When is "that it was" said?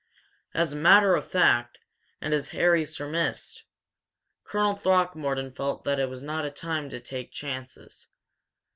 5.83-6.23